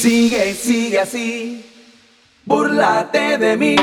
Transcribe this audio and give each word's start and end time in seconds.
Sigue, 0.00 0.54
sigue 0.54 0.98
así, 0.98 1.62
burlate 2.46 3.36
de 3.36 3.54
mí. 3.54 3.76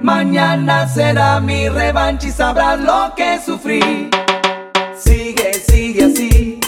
Mañana 0.00 0.88
será 0.88 1.40
mi 1.40 1.68
revancha 1.68 2.28
y 2.28 2.30
sabrás 2.30 2.80
lo 2.80 3.12
que 3.14 3.38
sufrí. 3.44 4.08
Sigue, 4.96 5.52
sigue 5.52 6.04
así, 6.04 6.58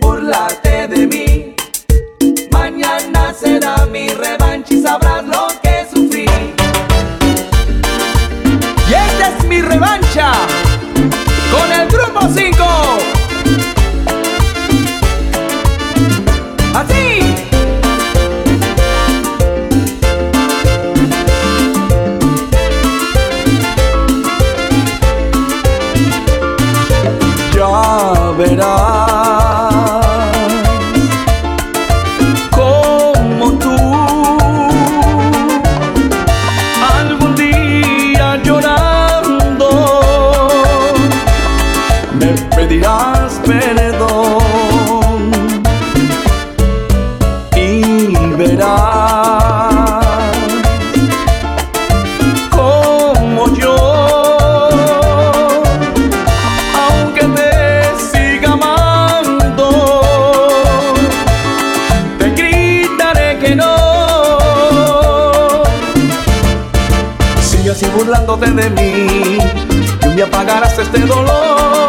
burlate 0.00 0.86
de 0.86 1.06
mí. 1.08 1.56
Mañana 2.52 3.34
será 3.34 3.84
mi 3.86 4.08
revancha 4.10 4.72
y 4.72 4.82
sabrás 4.82 5.24
lo 5.24 5.48
que 5.60 5.84
sufrí. 5.92 6.26
Y 8.88 8.92
esta 8.94 9.36
es 9.36 9.44
mi 9.46 9.60
revancha 9.60 10.30
con 11.50 11.72
el 11.72 11.88
grupo 11.88 12.28
5. 12.32 12.89
Me 42.20 42.32
pedirás 42.54 43.40
perdón. 43.46 45.30
Y 47.56 47.82
verás 48.36 48.70
como 52.50 53.54
yo 53.54 53.76
aunque 56.82 57.24
te 57.36 57.50
siga 58.10 58.52
amando 58.52 59.66
te 62.18 62.30
gritaré 62.30 63.38
que 63.38 63.56
no. 63.56 63.74
Sigue 67.42 67.70
así 67.70 67.86
burlándote 67.96 68.50
de 68.50 68.70
mí 68.70 69.38
y 70.02 70.06
un 70.06 70.16
día 70.16 70.30
pagarás 70.30 70.78
este 70.78 71.00
dolor 71.00 71.79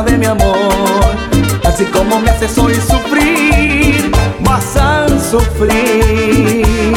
de 0.00 0.16
mi 0.16 0.24
amor, 0.24 0.56
así 1.64 1.84
como 1.84 2.18
me 2.18 2.30
haces 2.30 2.56
hoy 2.56 2.74
sufrir, 2.76 4.10
vas 4.40 4.74
a 4.74 5.06
sufrir. 5.20 6.91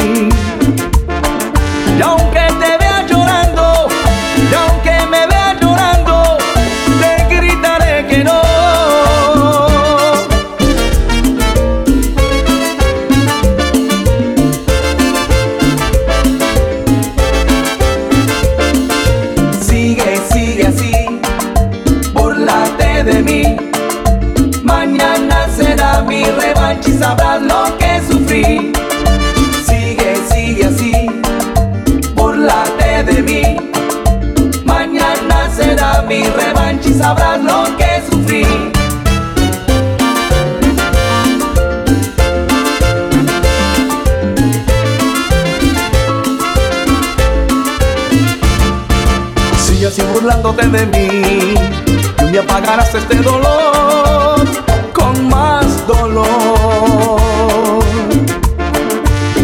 De 50.56 50.86
mí 50.86 51.54
y 52.18 52.24
un 52.24 52.32
día 52.32 52.42
este 52.94 53.16
dolor 53.16 54.42
con 54.94 55.28
más 55.28 55.86
dolor. 55.86 57.20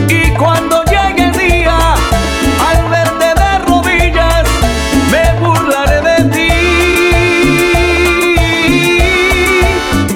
Y 0.09 0.31
cuando 0.31 0.83
llegue 0.84 1.25
el 1.25 1.33
día, 1.33 1.95
al 2.67 2.89
verte 2.89 3.34
de 3.41 3.59
rodillas, 3.67 4.45
me 5.11 5.34
burlaré 5.41 6.00
de 6.00 6.17
ti. 6.34 6.53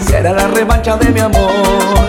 Será 0.01 0.33
la 0.33 0.49
revancha 0.49 0.97
de 0.97 1.11
mi 1.11 1.21
amor, 1.21 2.09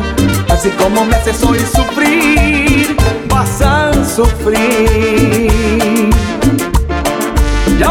así 0.50 0.70
como 0.72 1.04
me 1.04 1.16
haces 1.18 1.44
hoy 1.44 1.60
sufrir, 1.60 2.96
vas 3.30 3.62
a 3.62 3.92
sufrir. 4.06 5.52
Y 7.78 7.84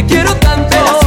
te 0.00 0.06
quiero 0.06 0.34
tanto. 0.36 0.99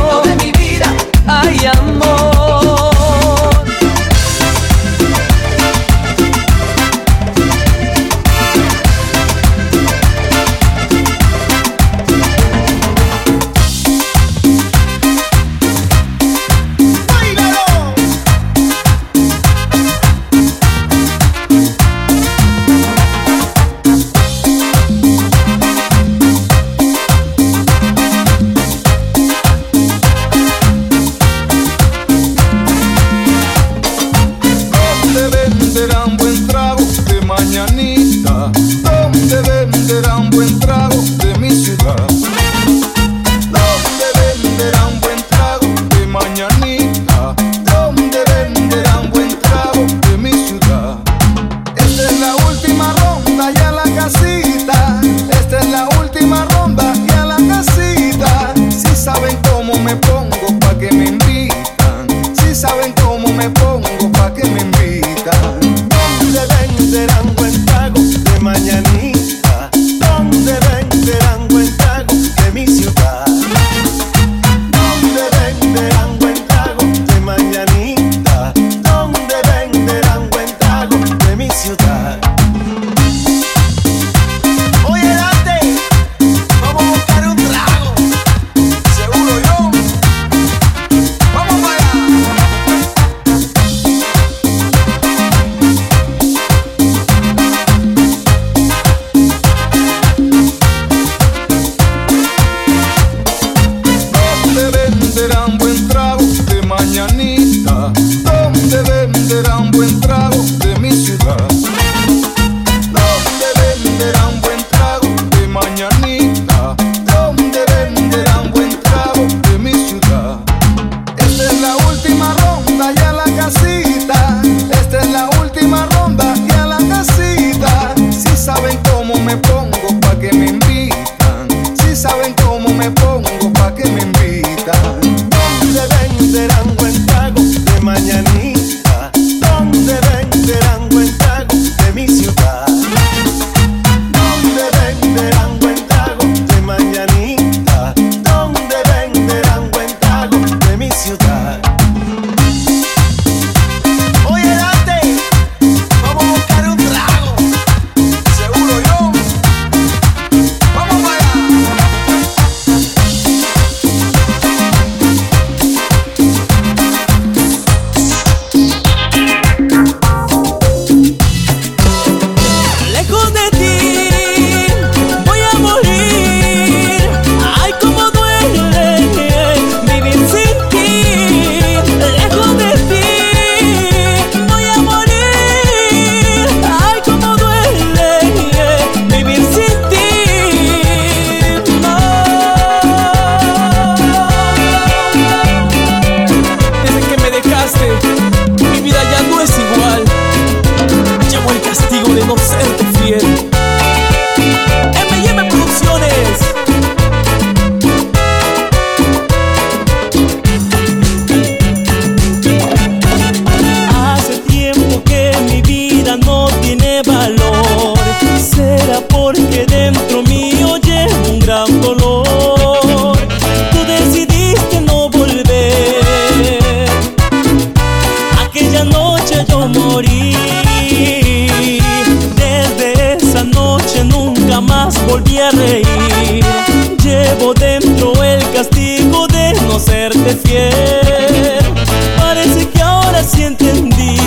Serte 240.24 240.48
fiel. 240.48 241.76
Parece 242.18 242.70
que 242.70 242.82
ahora 242.82 243.24
sí 243.24 243.44
entendí 243.44 244.18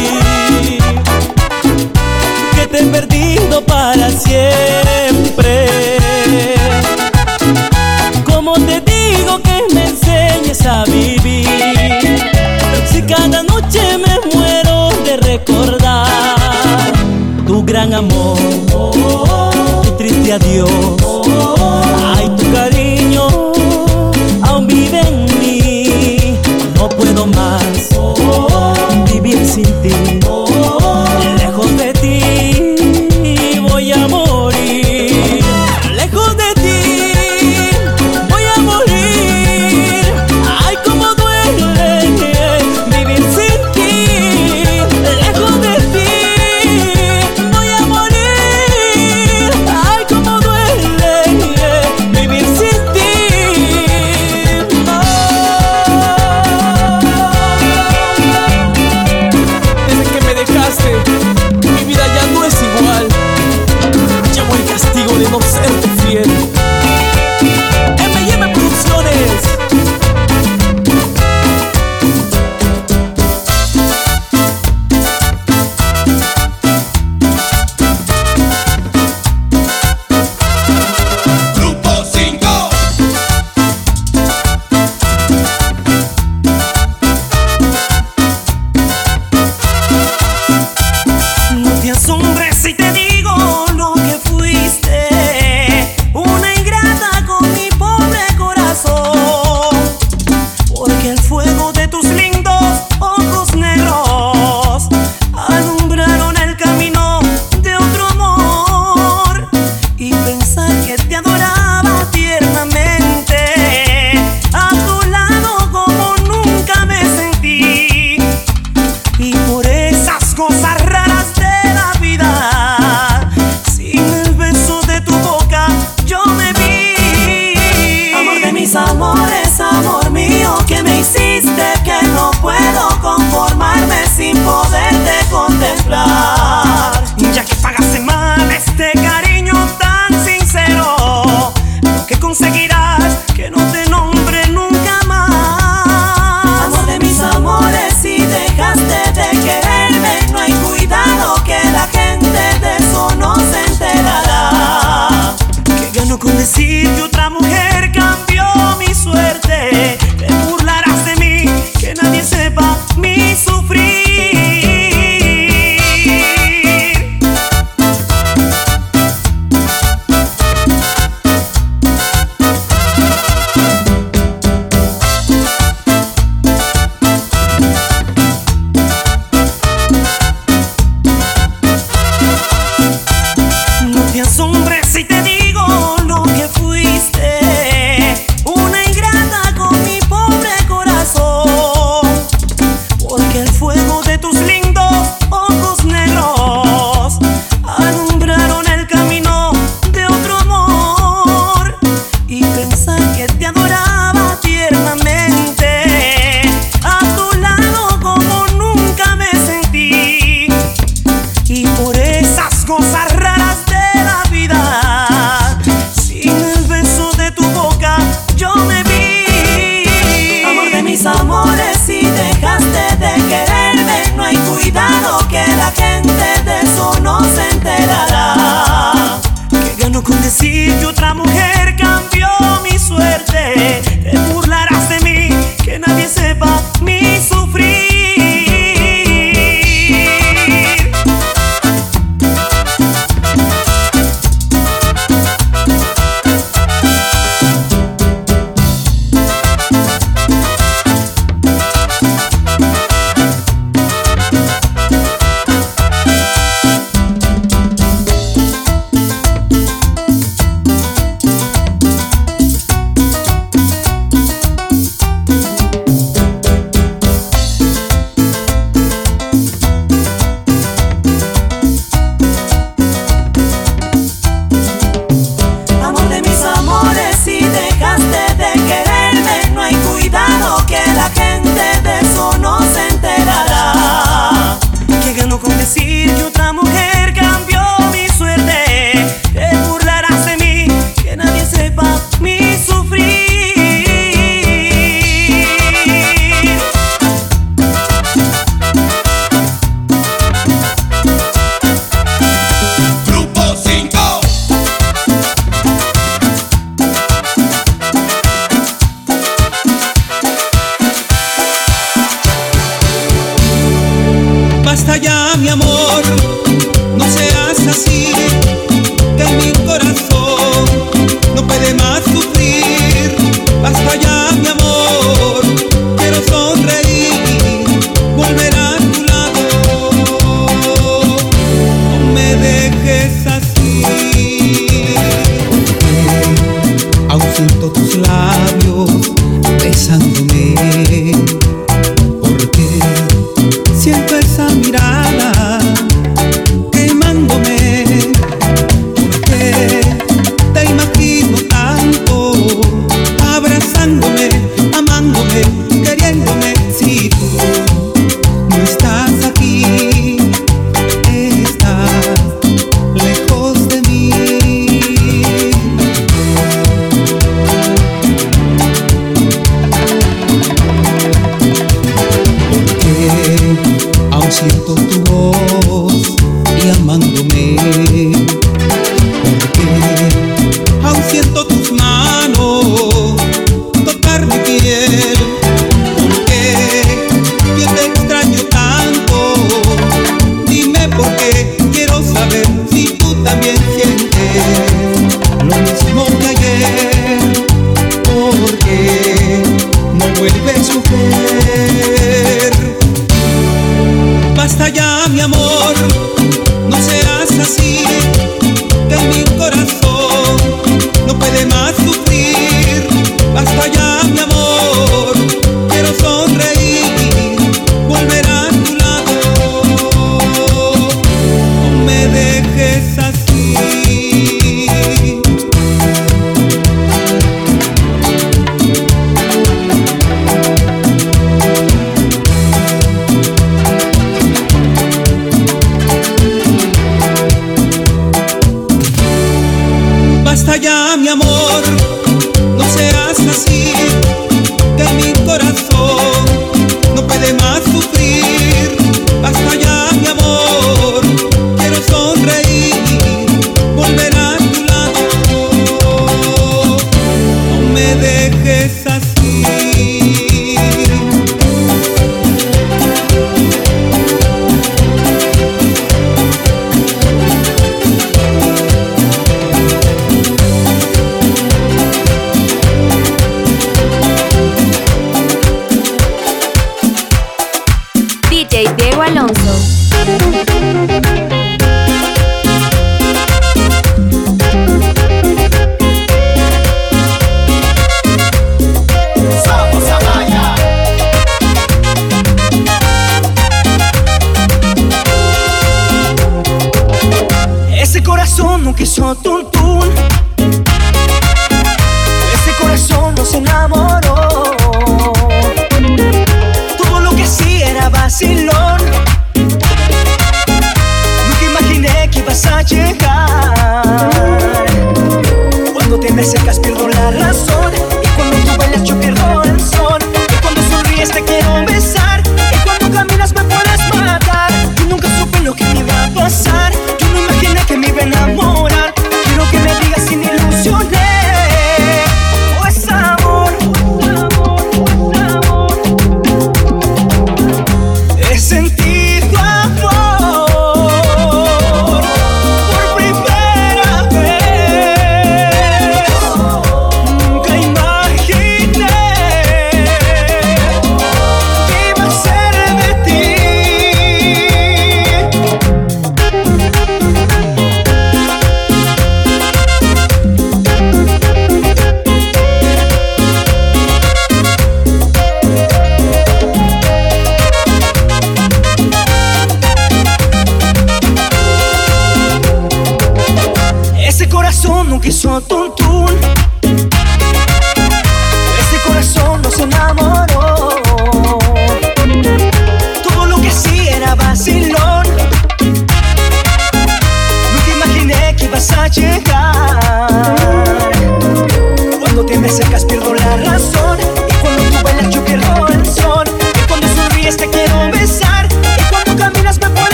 que 2.55 2.67
te 2.67 2.79
he 2.81 2.85
perdido 2.85 3.63
para 3.63 4.11
siempre. 4.11 5.67
Como 8.25 8.55
te 8.55 8.81
digo 8.81 9.41
que 9.43 9.75
me 9.75 9.87
enseñes 9.87 10.65
a 10.67 10.85
vivir. 10.85 11.49
Si 12.91 13.03
cada 13.03 13.43
noche 13.43 13.99
me 13.99 14.35
muero 14.35 14.91
de 15.05 15.17
recordar 15.17 16.07
tu 17.47 17.65
gran 17.65 17.95
amor, 17.95 18.39
tu 18.69 19.97
triste 19.97 20.33
adiós. 20.33 21.06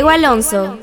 Diego 0.00 0.08
Alonso. 0.08 0.78